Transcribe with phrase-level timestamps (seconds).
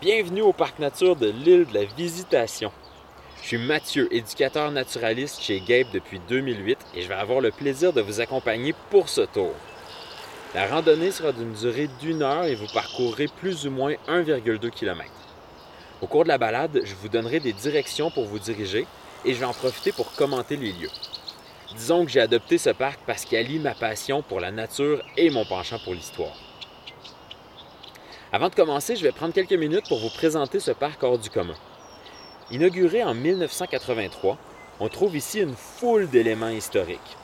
[0.00, 2.72] Bienvenue au Parc Nature de l'île de la Visitation.
[3.42, 7.92] Je suis Mathieu, éducateur naturaliste chez Gabe depuis 2008 et je vais avoir le plaisir
[7.92, 9.52] de vous accompagner pour ce tour.
[10.54, 15.04] La randonnée sera d'une durée d'une heure et vous parcourrez plus ou moins 1,2 km.
[16.00, 18.86] Au cours de la balade, je vous donnerai des directions pour vous diriger
[19.26, 20.90] et je vais en profiter pour commenter les lieux.
[21.76, 25.28] Disons que j'ai adopté ce parc parce qu'il allie ma passion pour la nature et
[25.28, 26.49] mon penchant pour l'histoire.
[28.32, 31.30] Avant de commencer, je vais prendre quelques minutes pour vous présenter ce parc hors du
[31.30, 31.56] commun.
[32.52, 34.38] Inauguré en 1983,
[34.78, 37.16] on trouve ici une foule d'éléments historiques.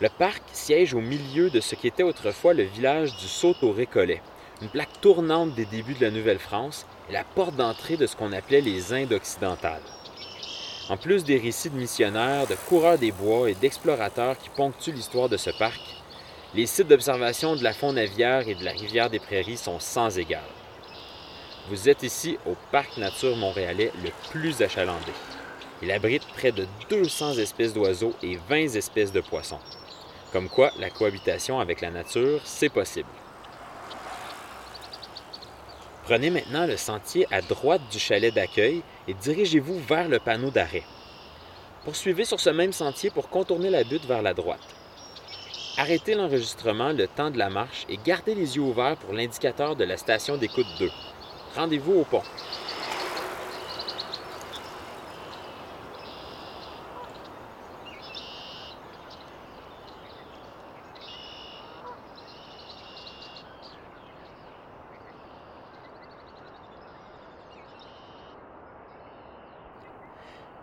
[0.00, 4.22] Le parc siège au milieu de ce qui était autrefois le village du Saut-au-Récollet,
[4.62, 8.32] une plaque tournante des débuts de la Nouvelle-France et la porte d'entrée de ce qu'on
[8.32, 9.82] appelait les Indes occidentales.
[10.88, 15.28] En plus des récits de missionnaires, de coureurs des bois et d'explorateurs qui ponctuent l'histoire
[15.28, 15.80] de ce parc,
[16.54, 20.18] les sites d'observation de la faune aviaire et de la rivière des Prairies sont sans
[20.18, 20.42] égal.
[21.68, 25.12] Vous êtes ici au Parc Nature montréalais le plus achalandé.
[25.82, 29.60] Il abrite près de 200 espèces d'oiseaux et 20 espèces de poissons.
[30.32, 33.08] Comme quoi, la cohabitation avec la nature, c'est possible.
[36.04, 40.84] Prenez maintenant le sentier à droite du chalet d'accueil et dirigez-vous vers le panneau d'arrêt.
[41.84, 44.74] Poursuivez sur ce même sentier pour contourner la butte vers la droite.
[45.80, 49.84] Arrêtez l'enregistrement le temps de la marche et gardez les yeux ouverts pour l'indicateur de
[49.84, 50.90] la station d'écoute 2.
[51.54, 52.20] Rendez-vous au pont.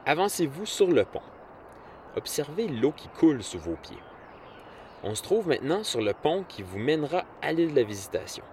[0.05, 1.21] Avancez-vous sur le pont.
[2.17, 3.95] Observez l'eau qui coule sous vos pieds.
[5.07, 8.43] On se trouve maintenant sur le pont qui vous mènera à l'île de la Visitation.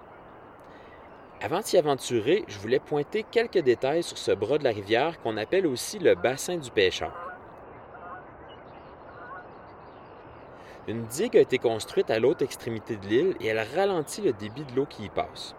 [1.40, 5.38] Avant d'y aventurer, je voulais pointer quelques détails sur ce bras de la rivière qu'on
[5.38, 7.10] appelle aussi le bassin du pêcheur.
[10.86, 14.64] Une digue a été construite à l'autre extrémité de l'île et elle ralentit le débit
[14.64, 15.54] de l'eau qui y passe.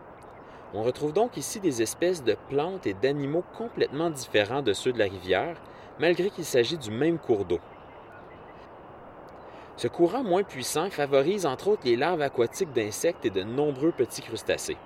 [0.75, 4.99] On retrouve donc ici des espèces de plantes et d'animaux complètement différents de ceux de
[4.99, 5.59] la rivière,
[5.99, 7.59] malgré qu'il s'agit du même cours d'eau.
[9.75, 14.21] Ce courant moins puissant favorise entre autres les larves aquatiques d'insectes et de nombreux petits
[14.21, 14.77] crustacés.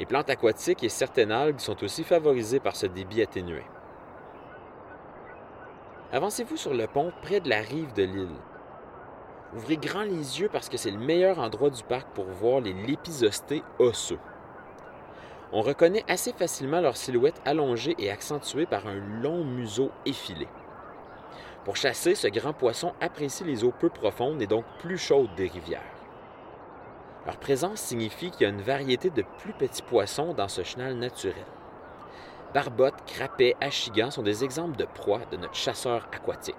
[0.00, 3.62] Les plantes aquatiques et certaines algues sont aussi favorisées par ce débit atténué.
[6.12, 8.28] Avancez-vous sur le pont près de la rive de l'île.
[9.54, 12.72] Ouvrez grand les yeux parce que c'est le meilleur endroit du parc pour voir les
[12.72, 14.18] lépisostés osseux.
[15.52, 20.48] On reconnaît assez facilement leur silhouette allongée et accentuée par un long museau effilé.
[21.64, 25.48] Pour chasser, ce grand poisson apprécie les eaux peu profondes et donc plus chaudes des
[25.48, 25.82] rivières.
[27.26, 30.94] Leur présence signifie qu'il y a une variété de plus petits poissons dans ce chenal
[30.94, 31.44] naturel.
[32.54, 36.56] Barbottes, crapets, achigans sont des exemples de proies de notre chasseur aquatique.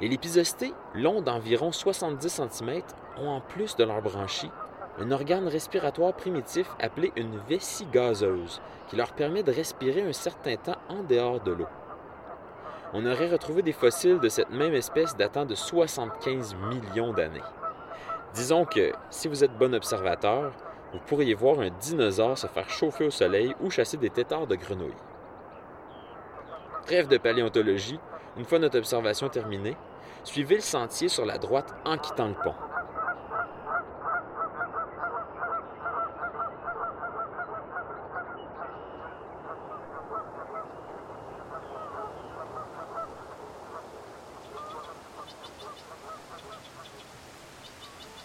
[0.00, 2.82] Les lépisostés, longs d'environ 70 cm,
[3.18, 4.50] ont en plus de leur branchie
[4.98, 10.56] un organe respiratoire primitif appelé une vessie gazeuse qui leur permet de respirer un certain
[10.56, 11.68] temps en dehors de l'eau.
[12.92, 17.42] On aurait retrouvé des fossiles de cette même espèce datant de 75 millions d'années.
[18.34, 20.52] Disons que si vous êtes bon observateur,
[20.92, 24.56] vous pourriez voir un dinosaure se faire chauffer au soleil ou chasser des têtards de
[24.56, 24.90] grenouilles.
[26.84, 28.00] Trêve de paléontologie,
[28.36, 29.76] une fois notre observation terminée,
[30.24, 32.54] suivez le sentier sur la droite en quittant le pont.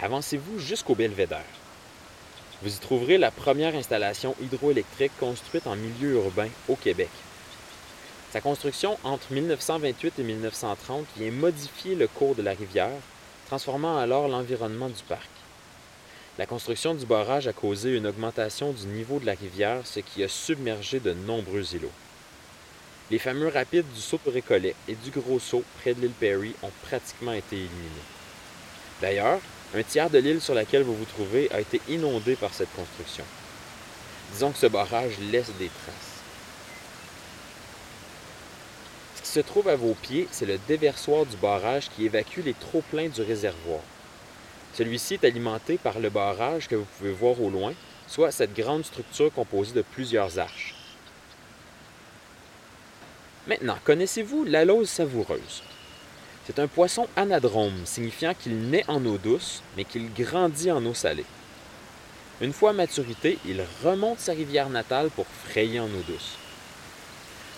[0.02, 1.46] Avancez-vous jusqu'au belvédère.
[2.62, 7.10] Vous y trouverez la première installation hydroélectrique construite en milieu urbain au Québec.
[8.32, 13.00] Sa construction entre 1928 et 1930 vient modifier le cours de la rivière,
[13.48, 15.30] transformant alors l'environnement du parc.
[16.38, 20.22] La construction du barrage a causé une augmentation du niveau de la rivière, ce qui
[20.26, 21.92] a submergé de nombreux îlots.
[23.12, 26.72] Les fameux rapides du saut récollet et du Gros Saut près de l'île Perry ont
[26.84, 27.70] pratiquement été éliminés.
[29.02, 29.40] D'ailleurs,
[29.74, 33.26] un tiers de l'île sur laquelle vous vous trouvez a été inondé par cette construction.
[34.32, 36.22] Disons que ce barrage laisse des traces.
[39.16, 42.54] Ce qui se trouve à vos pieds, c'est le déversoir du barrage qui évacue les
[42.54, 43.82] trop-pleins du réservoir.
[44.74, 47.74] Celui-ci est alimenté par le barrage que vous pouvez voir au loin,
[48.08, 50.76] soit cette grande structure composée de plusieurs arches.
[53.48, 55.64] Maintenant, connaissez-vous l'alose savoureuse?
[56.46, 60.94] C'est un poisson anadrome, signifiant qu'il naît en eau douce, mais qu'il grandit en eau
[60.94, 61.26] salée.
[62.40, 66.38] Une fois maturité, il remonte sa rivière natale pour frayer en eau douce.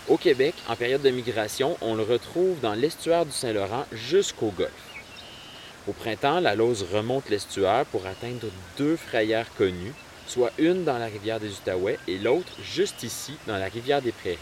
[0.08, 4.72] Au Québec, en période de migration, on le retrouve dans l'estuaire du Saint-Laurent jusqu'au Golfe.
[5.86, 8.46] Au printemps, la Lose remonte l'estuaire pour atteindre
[8.78, 9.92] deux frayères connues,
[10.26, 14.12] soit une dans la rivière des Outaouais et l'autre juste ici, dans la rivière des
[14.12, 14.38] Prairies.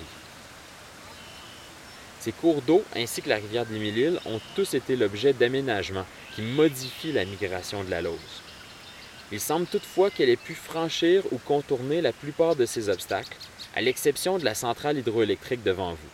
[2.26, 6.42] Ces cours d'eau ainsi que la rivière des Mille-Îles ont tous été l'objet d'aménagements qui
[6.42, 8.42] modifient la migration de la Lose.
[9.30, 13.36] Il semble toutefois qu'elle ait pu franchir ou contourner la plupart de ces obstacles,
[13.76, 16.10] à l'exception de la centrale hydroélectrique devant vous.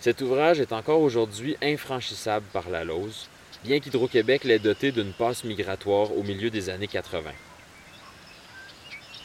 [0.00, 3.28] Cet ouvrage est encore aujourd'hui infranchissable par la Lose,
[3.62, 7.30] bien qu'Hydro-Québec l'ait doté d'une passe migratoire au milieu des années 80.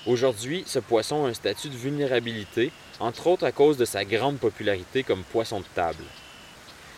[0.05, 4.37] Aujourd'hui, ce poisson a un statut de vulnérabilité, entre autres à cause de sa grande
[4.37, 6.03] popularité comme poisson de table.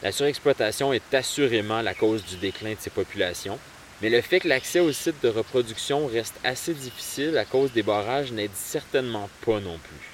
[0.02, 3.58] La surexploitation est assurément la cause du déclin de ces populations,
[4.02, 7.84] mais le fait que l'accès aux sites de reproduction reste assez difficile à cause des
[7.84, 10.10] barrages n'aide certainement pas non plus.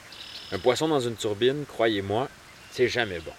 [0.52, 2.30] Un poisson dans une turbine, croyez-moi,
[2.72, 3.34] c'est jamais bon.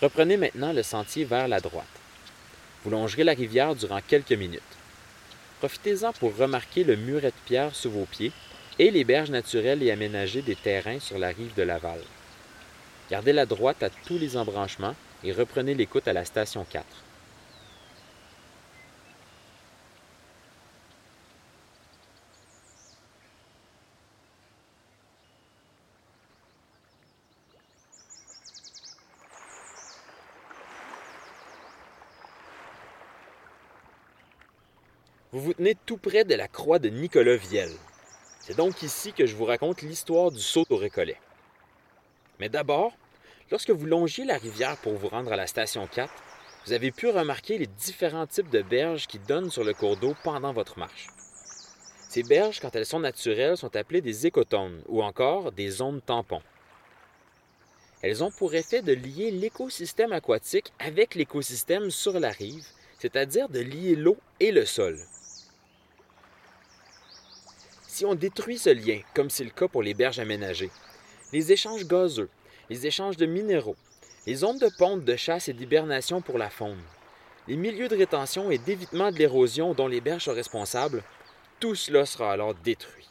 [0.00, 1.84] Reprenez maintenant le sentier vers la droite.
[2.82, 4.62] Vous longerez la rivière durant quelques minutes.
[5.58, 8.32] Profitez-en pour remarquer le muret de pierre sous vos pieds
[8.78, 12.00] et les berges naturelles et aménagées des terrains sur la rive de Laval.
[13.10, 14.94] Gardez la droite à tous les embranchements
[15.24, 16.84] et reprenez l'écoute à la station 4.
[35.30, 37.68] Vous vous tenez tout près de la croix de Nicolas Viel.
[38.48, 41.18] C'est donc ici que je vous raconte l'histoire du saut au récollet.
[42.40, 42.94] Mais d'abord,
[43.50, 46.10] lorsque vous longiez la rivière pour vous rendre à la station 4,
[46.64, 50.16] vous avez pu remarquer les différents types de berges qui donnent sur le cours d'eau
[50.24, 51.08] pendant votre marche.
[52.08, 56.40] Ces berges, quand elles sont naturelles, sont appelées des écotones ou encore des zones tampons.
[58.00, 62.64] Elles ont pour effet de lier l'écosystème aquatique avec l'écosystème sur la rive,
[62.98, 64.98] c'est-à-dire de lier l'eau et le sol.
[67.98, 70.70] Si on détruit ce lien, comme c'est le cas pour les berges aménagées,
[71.32, 72.30] les échanges gazeux,
[72.70, 73.74] les échanges de minéraux,
[74.24, 76.78] les zones de ponte de chasse et d'hibernation pour la faune,
[77.48, 81.02] les milieux de rétention et d'évitement de l'érosion dont les berges sont responsables,
[81.58, 83.08] tout cela sera alors détruit.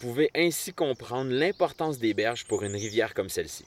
[0.00, 3.64] Vous pouvez ainsi comprendre l'importance des berges pour une rivière comme celle-ci.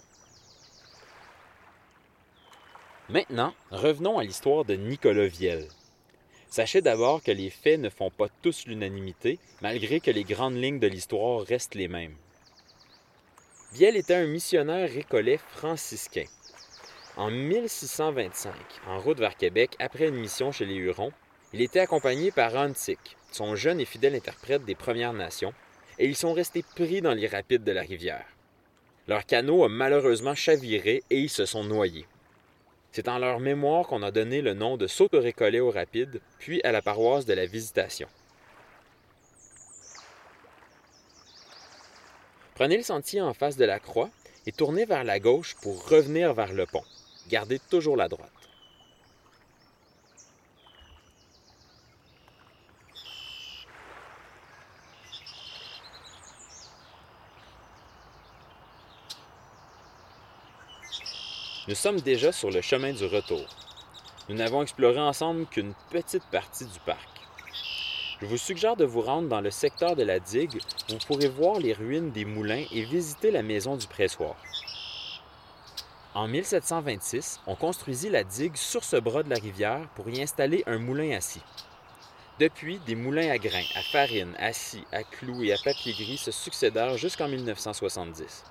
[3.10, 5.68] Maintenant, revenons à l'histoire de Nicolas Viel.
[6.50, 10.80] Sachez d'abord que les faits ne font pas tous l'unanimité, malgré que les grandes lignes
[10.80, 12.16] de l'histoire restent les mêmes.
[13.74, 16.26] Viel était un missionnaire récollet franciscain.
[17.18, 18.54] En 1625,
[18.88, 21.12] en route vers Québec, après une mission chez les Hurons,
[21.54, 25.54] il était accompagné par Antic, son jeune et fidèle interprète des Premières Nations,
[26.00, 28.26] et ils sont restés pris dans les rapides de la rivière.
[29.08, 32.06] Leur canot a malheureusement chaviré et ils se sont noyés.
[32.92, 36.62] C'est en leur mémoire qu'on a donné le nom de saute récollet au rapide, puis
[36.64, 38.08] à la paroisse de la Visitation.
[42.56, 44.10] Prenez le sentier en face de la croix
[44.46, 46.84] et tournez vers la gauche pour revenir vers le pont.
[47.30, 48.39] Gardez toujours la droite.
[61.70, 63.46] Nous sommes déjà sur le chemin du retour.
[64.28, 67.08] Nous n'avons exploré ensemble qu'une petite partie du parc.
[68.20, 70.60] Je vous suggère de vous rendre dans le secteur de la digue
[70.90, 74.36] où vous pourrez voir les ruines des moulins et visiter la maison du pressoir.
[76.16, 80.64] En 1726, on construisit la digue sur ce bras de la rivière pour y installer
[80.66, 81.44] un moulin à scie.
[82.40, 86.18] Depuis, des moulins à grains, à farine, à scie, à clous et à papier gris
[86.18, 88.44] se succédèrent jusqu'en 1970.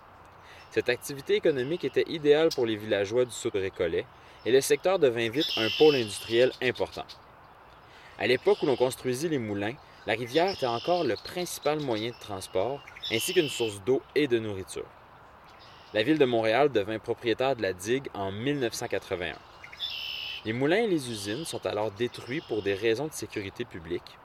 [0.71, 4.05] Cette activité économique était idéale pour les villageois du sud récollet
[4.45, 7.07] et le secteur devint vite un pôle industriel important.
[8.19, 9.75] À l'époque où l'on construisit les moulins,
[10.07, 14.39] la rivière était encore le principal moyen de transport ainsi qu'une source d'eau et de
[14.39, 14.87] nourriture.
[15.95, 19.37] La ville de Montréal devint propriétaire de la digue en 1981.
[20.45, 24.19] Les moulins et les usines sont alors détruits pour des raisons de sécurité publique.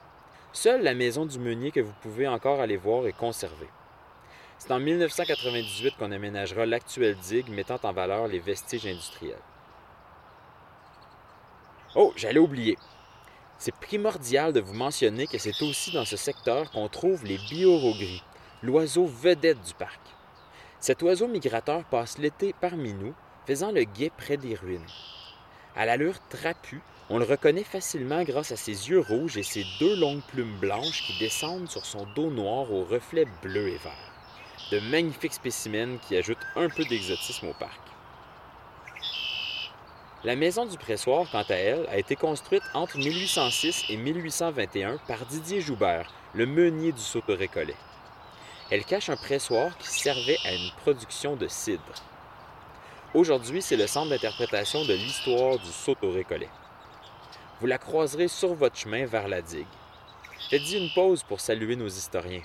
[0.52, 3.70] Seule la maison du meunier que vous pouvez encore aller voir est conservée.
[4.66, 9.42] C'est en 1998 qu'on aménagera l'actuelle digue mettant en valeur les vestiges industriels.
[11.96, 12.78] Oh, j'allais oublier.
[13.58, 18.24] C'est primordial de vous mentionner que c'est aussi dans ce secteur qu'on trouve les biorogris,
[18.62, 20.00] l'oiseau vedette du parc.
[20.80, 23.14] Cet oiseau migrateur passe l'été parmi nous,
[23.46, 24.88] faisant le guet près des ruines.
[25.76, 26.80] À l'allure trapue,
[27.10, 31.04] on le reconnaît facilement grâce à ses yeux rouges et ses deux longues plumes blanches
[31.06, 34.13] qui descendent sur son dos noir aux reflets bleus et verts.
[34.72, 37.80] De magnifiques spécimens qui ajoutent un peu d'exotisme au parc.
[40.24, 45.26] La maison du pressoir, quant à elle, a été construite entre 1806 et 1821 par
[45.26, 47.76] Didier Joubert, le meunier du Sautorécollet.
[48.72, 51.94] Elle cache un pressoir qui servait à une production de cidre.
[53.14, 56.50] Aujourd'hui, c'est le centre d'interprétation de l'histoire du Sautorécollet.
[57.60, 59.68] Vous la croiserez sur votre chemin vers la digue.
[60.50, 62.42] Faites-y une pause pour saluer nos historiens.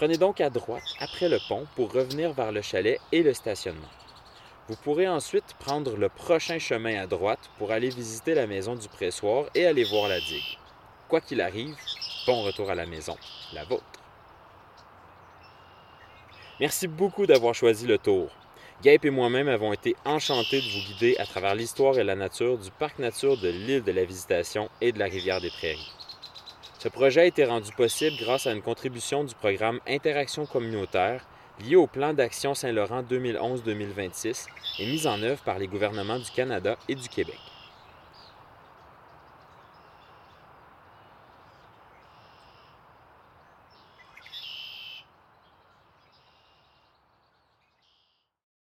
[0.00, 3.90] Prenez donc à droite après le pont pour revenir vers le chalet et le stationnement.
[4.66, 8.88] Vous pourrez ensuite prendre le prochain chemin à droite pour aller visiter la maison du
[8.88, 10.56] pressoir et aller voir la digue.
[11.10, 11.76] Quoi qu'il arrive,
[12.26, 13.14] bon retour à la maison,
[13.52, 13.84] la vôtre.
[16.60, 18.30] Merci beaucoup d'avoir choisi le tour.
[18.82, 22.56] Gaip et moi-même avons été enchantés de vous guider à travers l'histoire et la nature
[22.56, 25.92] du parc nature de l'île de la Visitation et de la rivière des Prairies.
[26.82, 31.26] Ce projet a été rendu possible grâce à une contribution du programme Interaction communautaire
[31.62, 34.46] lié au plan d'action Saint-Laurent 2011-2026
[34.78, 37.36] et mis en œuvre par les gouvernements du Canada et du Québec.